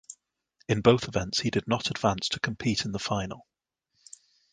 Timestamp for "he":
1.41-1.51